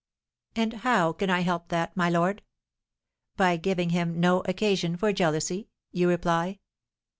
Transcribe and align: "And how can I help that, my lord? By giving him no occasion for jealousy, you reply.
"And 0.55 0.73
how 0.81 1.13
can 1.13 1.29
I 1.29 1.41
help 1.41 1.67
that, 1.67 1.95
my 1.95 2.09
lord? 2.09 2.41
By 3.37 3.55
giving 3.57 3.91
him 3.91 4.19
no 4.19 4.39
occasion 4.45 4.97
for 4.97 5.13
jealousy, 5.13 5.69
you 5.91 6.09
reply. 6.09 6.57